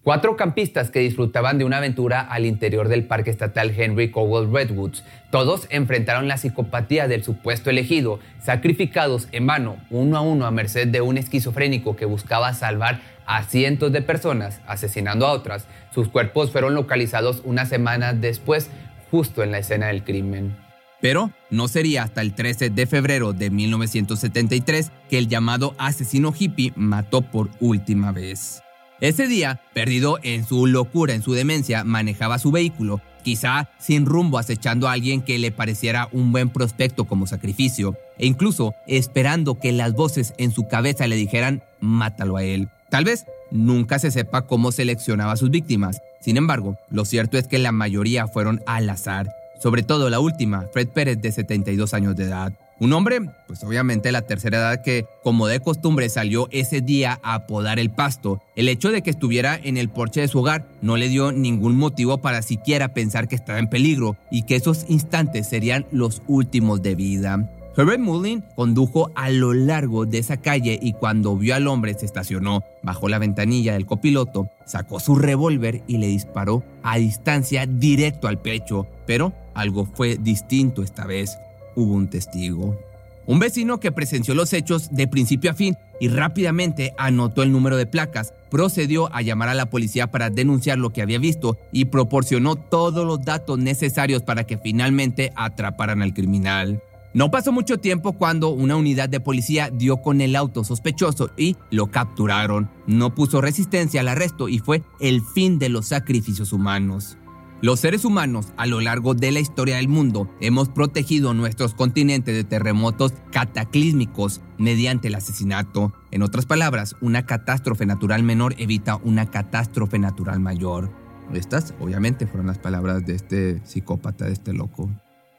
Cuatro 0.05 0.37
campistas 0.37 0.91
que 0.91 0.99
disfrutaban 0.99 1.57
de 1.57 1.65
una 1.65 1.79
aventura 1.79 2.21
al 2.21 2.45
interior 2.45 2.89
del 2.89 3.07
Parque 3.07 3.31
Estatal 3.31 3.73
Henry 3.75 4.11
Cowell 4.11 4.53
Redwoods. 4.53 5.03
Todos 5.31 5.67
enfrentaron 5.71 6.29
la 6.29 6.37
psicopatía 6.37 7.09
del 7.09 7.25
supuesto 7.25 7.71
elegido, 7.71 8.21
sacrificados 8.39 9.29
en 9.33 9.47
vano, 9.47 9.79
uno 9.89 10.19
a 10.19 10.21
uno 10.21 10.45
a 10.45 10.51
merced 10.51 10.89
de 10.89 11.01
un 11.01 11.17
esquizofrénico 11.17 11.97
que 11.97 12.05
buscaba 12.05 12.53
salvar 12.53 13.01
a 13.25 13.45
cientos 13.45 13.93
de 13.93 14.03
personas, 14.03 14.61
asesinando 14.67 15.27
a 15.27 15.33
otras. 15.33 15.69
Sus 15.95 16.09
cuerpos 16.09 16.51
fueron 16.51 16.75
localizados 16.75 17.41
una 17.43 17.65
semana 17.65 18.13
después, 18.13 18.69
justo 19.11 19.43
en 19.43 19.53
la 19.53 19.59
escena 19.61 19.87
del 19.87 20.05
crimen. 20.05 20.55
Pero 21.01 21.31
no 21.49 21.67
sería 21.67 22.03
hasta 22.03 22.21
el 22.21 22.35
13 22.35 22.69
de 22.69 22.87
febrero 22.87 23.33
de 23.33 23.49
1973 23.49 24.93
que 25.09 25.17
el 25.17 25.29
llamado 25.29 25.75
asesino 25.79 26.35
hippie 26.39 26.75
mató 26.77 27.23
por 27.23 27.49
última 27.59 28.13
vez. 28.13 28.64
Ese 29.05 29.29
día, 29.29 29.61
perdido 29.75 30.19
en 30.23 30.47
su 30.47 30.67
locura, 30.67 31.13
en 31.13 31.21
su 31.21 31.35
demencia, 31.35 31.85
manejaba 31.85 32.39
su 32.39 32.51
vehículo, 32.51 33.03
quizá 33.23 33.69
sin 33.79 34.07
rumbo 34.07 34.39
acechando 34.39 34.89
a 34.89 34.93
alguien 34.93 35.21
que 35.21 35.39
le 35.39 35.53
pareciera 35.53 36.09
un 36.13 36.33
buen 36.33 36.49
prospecto 36.49 37.05
como 37.05 37.27
sacrificio, 37.27 37.99
e 38.17 38.25
incluso 38.25 38.73
esperando 38.87 39.59
que 39.59 39.73
las 39.73 39.93
voces 39.93 40.33
en 40.39 40.53
su 40.53 40.69
cabeza 40.69 41.07
le 41.07 41.17
dijeran, 41.17 41.63
mátalo 41.81 42.39
a 42.39 42.45
él. 42.45 42.71
Tal 42.89 43.05
vez 43.05 43.27
nunca 43.51 43.99
se 43.99 44.11
sepa 44.11 44.47
cómo 44.47 44.73
seleccionaba 44.73 45.33
a 45.33 45.37
sus 45.37 45.51
víctimas, 45.51 46.01
sin 46.23 46.39
embargo, 46.39 46.79
lo 46.89 47.05
cierto 47.05 47.37
es 47.37 47.47
que 47.47 47.59
la 47.59 47.73
mayoría 47.73 48.27
fueron 48.27 48.63
al 48.65 48.89
azar, 48.89 49.29
sobre 49.63 49.83
todo 49.83 50.09
la 50.09 50.21
última, 50.21 50.65
Fred 50.73 50.89
Pérez 50.89 51.21
de 51.21 51.31
72 51.31 51.93
años 51.93 52.17
de 52.17 52.25
edad. 52.25 52.55
Un 52.81 52.93
hombre, 52.93 53.21
pues 53.47 53.63
obviamente 53.63 54.11
la 54.11 54.23
tercera 54.23 54.59
edad 54.59 54.83
que, 54.83 55.07
como 55.23 55.47
de 55.47 55.61
costumbre, 55.61 56.09
salió 56.09 56.49
ese 56.51 56.81
día 56.81 57.21
a 57.23 57.47
podar 57.47 57.79
el 57.79 57.91
pasto. 57.91 58.43
El 58.57 58.69
hecho 58.69 58.91
de 58.91 59.03
que 59.03 59.11
estuviera 59.11 59.59
en 59.63 59.77
el 59.77 59.89
porche 59.89 60.21
de 60.21 60.29
su 60.29 60.41
hogar 60.41 60.67
no 60.83 60.97
le 60.97 61.09
dio 61.09 61.31
ningún 61.31 61.77
motivo 61.77 62.19
para 62.19 62.43
siquiera 62.43 62.93
pensar 62.93 63.29
que 63.29 63.37
estaba 63.37 63.61
en 63.61 63.69
peligro 63.69 64.17
y 64.31 64.43
que 64.43 64.57
esos 64.57 64.87
instantes 64.89 65.49
serían 65.49 65.87
los 65.93 66.23
últimos 66.27 66.83
de 66.83 66.97
vida. 66.97 67.49
Herbert 67.77 68.01
Mullin 68.01 68.45
condujo 68.55 69.11
a 69.17 69.31
lo 69.31 69.53
largo 69.53 70.07
de 70.07 70.19
esa 70.19 70.37
calle 70.37 70.79
y 70.81 70.93
cuando 70.93 71.37
vio 71.37 71.57
al 71.57 71.67
hombre 71.67 71.95
se 71.95 72.07
estacionó, 72.07 72.63
bajó 72.83 73.09
la 73.09 73.19
ventanilla 73.19 73.73
del 73.73 73.87
copiloto, 73.87 74.49
sacó 74.65 75.01
su 75.01 75.17
revólver 75.17 75.83
y 75.89 75.99
le 75.99 76.07
disparó 76.07 76.63
a 76.85 76.99
distancia 76.99 77.67
directo 77.67 78.29
al 78.29 78.41
pecho. 78.41 78.87
Pero 79.07 79.33
algo 79.55 79.87
fue 79.87 80.17
distinto 80.17 80.83
esta 80.83 81.05
vez 81.05 81.37
hubo 81.77 81.95
un 81.95 82.09
testigo. 82.09 82.79
Un 83.27 83.39
vecino 83.39 83.81
que 83.81 83.93
presenció 83.93 84.35
los 84.35 84.53
hechos 84.53 84.91
de 84.91 85.09
principio 85.09 85.51
a 85.51 85.55
fin 85.55 85.77
y 85.99 86.09
rápidamente 86.09 86.93
anotó 86.99 87.43
el 87.43 87.53
número 87.53 87.77
de 87.77 87.87
placas, 87.87 88.35
procedió 88.51 89.15
a 89.15 89.23
llamar 89.23 89.49
a 89.49 89.55
la 89.55 89.71
policía 89.71 90.11
para 90.11 90.29
denunciar 90.29 90.79
lo 90.79 90.91
que 90.91 91.01
había 91.01 91.19
visto 91.19 91.57
y 91.73 91.87
proporcionó 91.87 92.57
todos 92.57 93.07
los 93.07 93.25
datos 93.25 93.59
necesarios 93.59 94.23
para 94.23 94.45
que 94.45 94.59
finalmente 94.59 95.33
atraparan 95.37 96.03
al 96.03 96.13
criminal. 96.13 96.83
No 97.15 97.31
pasó 97.31 97.53
mucho 97.53 97.79
tiempo 97.79 98.15
cuando 98.15 98.49
una 98.49 98.75
unidad 98.75 99.09
de 99.09 99.21
policía 99.21 99.71
dio 99.73 99.99
con 100.03 100.21
el 100.21 100.35
auto 100.35 100.65
sospechoso 100.65 101.31
y 101.37 101.57
lo 101.71 101.87
capturaron. 101.87 102.69
No 102.89 103.15
puso 103.15 103.41
resistencia 103.41 104.01
al 104.01 104.09
arresto 104.09 104.49
y 104.49 104.59
fue 104.59 104.83
el 104.99 105.23
fin 105.23 105.61
de 105.61 105.69
los 105.69 105.87
sacrificios 105.87 106.53
humanos. 106.53 107.17
Los 107.65 107.81
seres 107.81 108.05
humanos 108.05 108.49
a 108.59 108.67
lo 108.67 108.83
largo 108.83 109.15
de 109.15 109.33
la 109.33 109.41
historia 109.41 109.77
del 109.77 109.89
mundo 109.89 110.31
hemos 110.39 110.69
protegido 110.69 111.33
nuestros 111.33 111.73
continentes 111.73 112.35
de 112.35 112.45
terremotos 112.45 113.15
cataclísmicos 113.33 114.43
mediante 114.59 115.09
el 115.09 115.15
asesinato. 115.15 115.95
En 116.11 116.21
otras 116.21 116.45
palabras, 116.45 116.95
una 117.01 117.25
catástrofe 117.25 117.87
natural 117.87 118.23
menor 118.23 118.55
evita 118.59 118.97
una 118.97 119.31
catástrofe 119.31 119.99
natural 119.99 120.41
mayor. 120.41 120.91
Estas, 121.33 121.73
obviamente, 121.81 122.27
fueron 122.27 122.49
las 122.49 122.59
palabras 122.59 123.07
de 123.07 123.15
este 123.15 123.63
psicópata, 123.65 124.27
de 124.27 124.35
este 124.35 124.53
loco. 124.53 124.91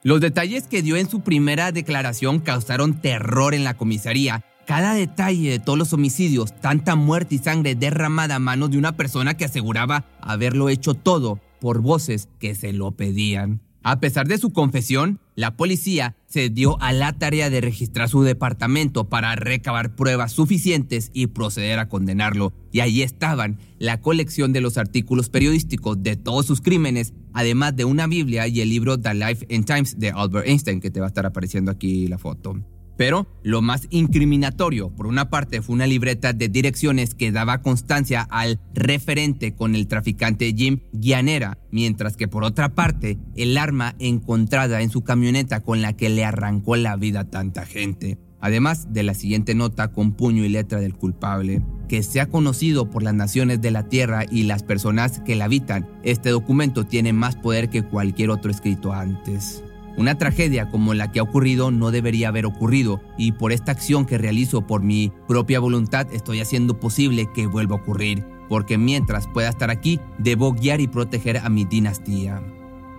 Los 0.01 0.19
detalles 0.19 0.65
que 0.65 0.81
dio 0.81 0.95
en 0.95 1.07
su 1.07 1.21
primera 1.21 1.71
declaración 1.71 2.39
causaron 2.39 3.01
terror 3.01 3.53
en 3.53 3.63
la 3.63 3.75
comisaría. 3.75 4.43
Cada 4.65 4.95
detalle 4.95 5.51
de 5.51 5.59
todos 5.59 5.77
los 5.77 5.93
homicidios, 5.93 6.59
tanta 6.59 6.95
muerte 6.95 7.35
y 7.35 7.37
sangre 7.37 7.75
derramada 7.75 8.37
a 8.37 8.39
manos 8.39 8.71
de 8.71 8.79
una 8.79 8.93
persona 8.93 9.37
que 9.37 9.45
aseguraba 9.45 10.05
haberlo 10.21 10.69
hecho 10.69 10.95
todo, 10.95 11.39
por 11.65 11.81
voces 11.81 12.29
que 12.37 12.53
se 12.53 12.73
lo 12.73 12.91
pedían. 12.91 13.59
A 13.81 13.99
pesar 13.99 14.27
de 14.27 14.37
su 14.37 14.53
confesión, 14.53 15.19
la 15.33 15.57
policía 15.57 16.15
se 16.27 16.51
dio 16.51 16.79
a 16.79 16.93
la 16.93 17.13
tarea 17.13 17.49
de 17.49 17.59
registrar 17.59 18.07
su 18.07 18.21
departamento 18.21 19.09
para 19.09 19.35
recabar 19.35 19.95
pruebas 19.95 20.31
suficientes 20.31 21.09
y 21.11 21.25
proceder 21.25 21.79
a 21.79 21.89
condenarlo. 21.89 22.53
Y 22.71 22.81
allí 22.81 23.01
estaban 23.01 23.57
la 23.79 23.99
colección 23.99 24.53
de 24.53 24.61
los 24.61 24.77
artículos 24.77 25.29
periodísticos 25.29 26.03
de 26.03 26.15
todos 26.15 26.45
sus 26.45 26.61
crímenes, 26.61 27.15
además 27.33 27.75
de 27.75 27.85
una 27.85 28.05
Biblia 28.05 28.47
y 28.47 28.61
el 28.61 28.69
libro 28.69 28.99
The 28.99 29.15
Life 29.15 29.47
and 29.49 29.65
Times 29.65 29.97
de 29.97 30.11
Albert 30.11 30.47
Einstein, 30.47 30.81
que 30.81 30.91
te 30.91 30.99
va 30.99 31.07
a 31.07 31.09
estar 31.09 31.25
apareciendo 31.25 31.71
aquí 31.71 32.05
la 32.05 32.19
foto. 32.19 32.61
Pero 32.97 33.27
lo 33.43 33.61
más 33.61 33.87
incriminatorio, 33.89 34.89
por 34.89 35.07
una 35.07 35.29
parte, 35.29 35.61
fue 35.61 35.75
una 35.75 35.87
libreta 35.87 36.33
de 36.33 36.47
direcciones 36.47 37.13
que 37.13 37.31
daba 37.31 37.61
constancia 37.61 38.21
al 38.29 38.59
referente 38.73 39.53
con 39.53 39.75
el 39.75 39.87
traficante 39.87 40.53
Jim 40.55 40.79
Guianera, 40.93 41.57
mientras 41.71 42.15
que 42.15 42.27
por 42.27 42.43
otra 42.43 42.69
parte, 42.69 43.17
el 43.35 43.57
arma 43.57 43.95
encontrada 43.99 44.81
en 44.81 44.89
su 44.89 45.03
camioneta 45.03 45.61
con 45.61 45.81
la 45.81 45.93
que 45.93 46.09
le 46.09 46.23
arrancó 46.23 46.75
la 46.75 46.95
vida 46.95 47.21
a 47.21 47.29
tanta 47.29 47.65
gente. 47.65 48.17
Además 48.39 48.93
de 48.93 49.03
la 49.03 49.15
siguiente 49.15 49.55
nota 49.55 49.87
con 49.91 50.11
puño 50.11 50.45
y 50.45 50.49
letra 50.49 50.79
del 50.79 50.93
culpable, 50.93 51.63
que 51.87 52.03
sea 52.03 52.27
conocido 52.27 52.89
por 52.89 53.01
las 53.01 53.13
naciones 53.13 53.61
de 53.61 53.71
la 53.71 53.89
Tierra 53.89 54.23
y 54.29 54.43
las 54.43 54.63
personas 54.63 55.19
que 55.21 55.35
la 55.35 55.45
habitan, 55.45 55.87
este 56.03 56.29
documento 56.29 56.85
tiene 56.85 57.11
más 57.11 57.35
poder 57.35 57.69
que 57.69 57.83
cualquier 57.83 58.29
otro 58.29 58.51
escrito 58.51 58.93
antes. 58.93 59.63
Una 59.97 60.17
tragedia 60.17 60.69
como 60.69 60.93
la 60.93 61.11
que 61.11 61.19
ha 61.19 61.23
ocurrido 61.23 61.71
no 61.71 61.91
debería 61.91 62.27
haber 62.27 62.45
ocurrido 62.45 63.01
y 63.17 63.31
por 63.31 63.51
esta 63.51 63.71
acción 63.71 64.05
que 64.05 64.17
realizo 64.17 64.67
por 64.67 64.83
mi 64.83 65.11
propia 65.27 65.59
voluntad 65.59 66.07
estoy 66.13 66.41
haciendo 66.41 66.79
posible 66.79 67.29
que 67.33 67.47
vuelva 67.47 67.75
a 67.75 67.79
ocurrir, 67.79 68.25
porque 68.49 68.77
mientras 68.77 69.27
pueda 69.27 69.49
estar 69.49 69.71
aquí 69.71 69.99
debo 70.17 70.53
guiar 70.53 70.81
y 70.81 70.87
proteger 70.87 71.37
a 71.37 71.49
mi 71.49 71.63
dinastía. 71.63 72.41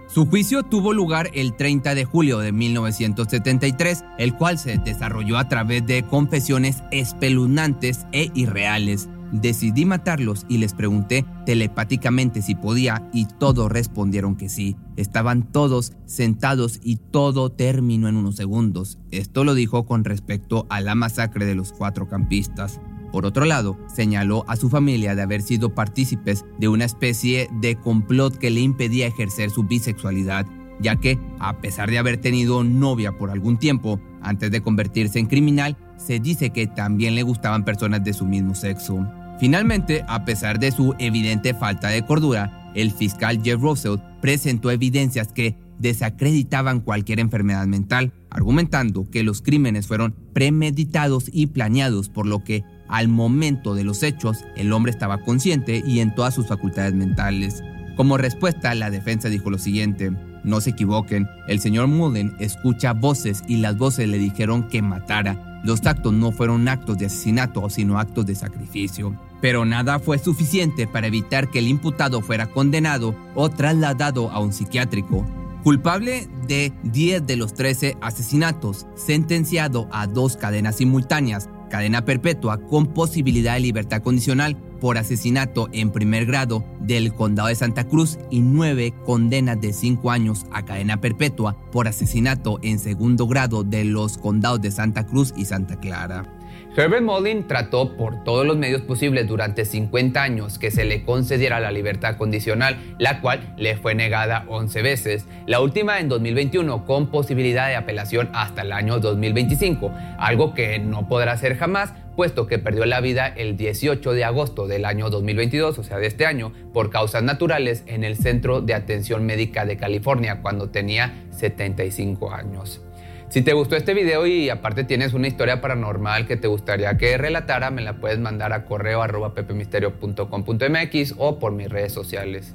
Su 0.09 0.25
juicio 0.27 0.63
tuvo 0.63 0.93
lugar 0.93 1.31
el 1.35 1.55
30 1.55 1.95
de 1.95 2.05
julio 2.05 2.39
de 2.39 2.53
1973, 2.53 4.05
el 4.19 4.35
cual 4.35 4.57
se 4.57 4.79
desarrolló 4.79 5.37
a 5.37 5.49
través 5.49 5.85
de 5.85 6.05
confesiones 6.05 6.83
espeluznantes 6.93 8.07
e 8.13 8.31
irreales 8.35 9.09
Decidí 9.33 9.85
matarlos 9.85 10.47
y 10.49 10.59
les 10.59 10.75
pregunté 10.75 11.25
telepáticamente 11.45 12.43
si 12.43 12.55
podía 12.55 13.09
y 13.13 13.27
todos 13.27 13.71
respondieron 13.71 14.37
que 14.37 14.49
sí. 14.49 14.77
Estaban 14.97 15.51
todos 15.53 15.93
sentados 16.07 16.81
y 16.83 16.97
todo 16.97 17.51
terminó 17.51 18.09
en 18.09 18.17
unos 18.17 18.37
segundos. 18.37 18.99
Esto 19.11 19.45
lo 19.45 19.55
dijo 19.55 19.87
con 19.87 20.05
respecto 20.05 20.67
a 20.71 20.81
la 20.81 20.95
masacre 20.95 21.47
de 21.47 21.55
los 21.55 21.73
cuatro 21.73 22.09
campistas. 22.09 22.81
Por 23.13 23.25
otro 23.25 23.45
lado, 23.45 23.79
señaló 23.87 24.45
a 24.49 24.57
su 24.57 24.69
familia 24.69 25.15
de 25.15 25.23
haber 25.23 25.41
sido 25.41 25.75
partícipes 25.75 26.45
de 26.59 26.69
una 26.69 26.85
especie 26.85 27.49
de 27.61 27.77
complot 27.77 28.37
que 28.37 28.51
le 28.51 28.61
impedía 28.61 29.07
ejercer 29.07 29.51
su 29.51 29.63
bisexualidad, 29.63 30.47
ya 30.81 30.97
que, 30.97 31.19
a 31.39 31.59
pesar 31.59 31.91
de 31.91 31.99
haber 31.99 32.19
tenido 32.19 32.65
novia 32.65 33.13
por 33.13 33.31
algún 33.31 33.59
tiempo, 33.59 34.01
antes 34.23 34.51
de 34.51 34.61
convertirse 34.61 35.19
en 35.19 35.27
criminal, 35.27 35.77
se 35.97 36.21
dice 36.21 36.51
que 36.51 36.67
también 36.67 37.15
le 37.15 37.23
gustaban 37.23 37.65
personas 37.65 38.05
de 38.05 38.13
su 38.13 38.27
mismo 38.27 38.55
sexo. 38.55 39.07
Finalmente, 39.39 40.05
a 40.09 40.25
pesar 40.25 40.59
de 40.59 40.73
su 40.73 40.95
evidente 40.99 41.55
falta 41.55 41.89
de 41.89 42.05
cordura, 42.05 42.73
el 42.75 42.91
fiscal 42.91 43.41
Jeff 43.43 43.61
Russell 43.61 43.99
presentó 44.21 44.71
evidencias 44.71 45.33
que 45.33 45.57
desacreditaban 45.79 46.81
cualquier 46.81 47.21
enfermedad 47.21 47.67
mental, 47.67 48.13
argumentando 48.31 49.11
que 49.11 49.23
los 49.23 49.43
crímenes 49.43 49.87
fueron 49.87 50.15
premeditados 50.33 51.31
y 51.33 51.49
planeados, 51.49 52.09
por 52.09 52.27
lo 52.27 52.45
que 52.45 52.65
al 52.89 53.09
momento 53.09 53.75
de 53.75 53.85
los 53.85 54.03
hechos 54.03 54.45
el 54.57 54.73
hombre 54.73 54.91
estaba 54.91 55.19
consciente 55.19 55.83
y 55.87 56.01
en 56.01 56.15
todas 56.15 56.35
sus 56.35 56.47
facultades 56.47 56.95
mentales. 56.95 57.63
Como 57.97 58.17
respuesta, 58.19 58.75
la 58.75 58.91
defensa 58.91 59.29
dijo 59.29 59.51
lo 59.51 59.59
siguiente, 59.59 60.13
no 60.47 60.61
se 60.61 60.71
equivoquen, 60.71 61.29
el 61.49 61.61
señor 61.61 61.89
Mullen 61.89 62.35
escucha 62.39 62.93
voces 62.93 63.43
y 63.47 63.57
las 63.57 63.77
voces 63.77 64.09
le 64.09 64.19
dijeron 64.19 64.69
que 64.69 64.81
matara. 64.81 65.61
Los 65.65 65.85
actos 65.85 66.13
no 66.13 66.31
fueron 66.31 66.69
actos 66.69 66.97
de 66.97 67.07
asesinato, 67.07 67.69
sino 67.69 67.99
actos 67.99 68.25
de 68.25 68.37
sacrificio. 68.37 69.15
Pero 69.41 69.65
nada 69.65 69.99
fue 69.99 70.19
suficiente 70.19 70.87
para 70.87 71.09
evitar 71.09 71.51
que 71.51 71.59
el 71.59 71.67
imputado 71.69 72.23
fuera 72.23 72.47
condenado 72.47 73.15
o 73.35 73.51
trasladado 73.51 74.31
a 74.31 74.39
un 74.39 74.53
psiquiátrico. 74.53 75.27
Culpable 75.65 76.29
de 76.47 76.73
10 76.85 77.27
de 77.27 77.37
los 77.37 77.53
13 77.53 77.97
asesinatos, 78.01 78.87
sentenciado 78.95 79.89
a 79.91 80.07
dos 80.07 80.37
cadenas 80.37 80.77
simultáneas, 80.77 81.49
cadena 81.69 82.05
perpetua 82.05 82.59
con 82.59 82.87
posibilidad 82.87 83.55
de 83.55 83.61
libertad 83.61 84.01
condicional 84.01 84.57
por 84.79 84.99
asesinato 84.99 85.69
en 85.73 85.91
primer 85.91 86.27
grado 86.27 86.65
del 86.81 87.13
condado 87.13 87.49
de 87.49 87.55
Santa 87.55 87.85
Cruz 87.85 88.19
y 88.31 88.41
nueve 88.41 88.95
condenas 89.05 89.61
de 89.61 89.73
cinco 89.73 90.11
años 90.11 90.47
a 90.53 90.65
cadena 90.65 91.01
perpetua 91.01 91.57
por 91.73 91.89
asesinato 91.89 92.59
en 92.63 92.79
segundo 92.79 93.27
grado 93.27 93.65
de 93.65 93.85
los 93.85 94.19
condados 94.19 94.61
de 94.61 94.71
Santa 94.71 95.07
Cruz 95.07 95.33
y 95.37 95.45
Santa 95.45 95.79
Clara. 95.79 96.37
Herbert 96.77 97.03
Mullin 97.03 97.47
trató 97.47 97.97
por 97.97 98.23
todos 98.23 98.47
los 98.47 98.59
medios 98.59 98.83
posibles 98.83 99.27
durante 99.27 99.65
50 99.65 100.23
años 100.23 100.59
que 100.59 100.71
se 100.71 100.85
le 100.85 101.05
concediera 101.05 101.59
la 101.59 101.71
libertad 101.71 102.19
condicional, 102.19 102.77
la 102.99 103.23
cual 103.23 103.55
le 103.57 103.77
fue 103.77 103.95
negada 103.95 104.45
11 104.49 104.83
veces, 104.83 105.27
la 105.47 105.61
última 105.61 106.01
en 106.01 106.11
2021 106.11 106.85
con 106.85 107.11
posibilidad 107.11 107.69
de 107.69 107.77
apelación 107.77 108.29
hasta 108.35 108.61
el 108.61 108.73
año 108.73 109.01
2025, 109.01 109.91
algo 110.19 110.53
que 110.53 110.79
no 110.79 111.09
podrá 111.09 111.33
hacer 111.33 111.57
jamás 111.57 111.95
puesto 112.17 112.47
que 112.47 112.59
perdió 112.59 112.87
la 112.87 113.01
vida 113.01 113.29
el 113.29 113.57
18 113.57 114.13
de 114.13 114.25
agosto 114.25 114.67
del 114.67 114.85
año 114.85 115.11
2022, 115.11 115.79
o 115.79 115.83
sea, 115.85 115.99
de 115.99 116.07
este 116.07 116.27
año, 116.27 116.53
por 116.73 116.91
causas 116.91 117.23
naturales 117.23 117.85
en 117.87 118.03
el 118.03 118.17
Centro 118.17 118.63
de 118.63 118.75
Atención 118.75 119.25
Médica 119.27 119.65
de 119.65 119.77
California 119.77 120.41
cuando 120.43 120.71
tenía 120.71 121.27
75 121.31 122.33
años. 122.33 122.83
Si 123.29 123.43
te 123.43 123.53
gustó 123.53 123.77
este 123.77 123.93
video 123.93 124.27
y 124.27 124.51
aparte 124.51 124.85
tienes 124.85 125.13
una 125.13 125.27
historia 125.27 125.61
paranormal 125.61 126.27
que 126.27 126.37
te 126.37 126.49
gustaría 126.49 126.97
que 126.97 127.19
relatara, 127.19 127.71
me 127.71 127.83
la 127.83 128.01
puedes 128.01 128.19
mandar 128.19 128.53
a 128.53 128.65
correo 128.65 129.03
arroba 129.03 129.35
pepemisterio.com.mx 129.35 131.15
o 131.19 131.39
por 131.39 131.53
mis 131.53 131.69
redes 131.69 131.93
sociales. 131.93 132.55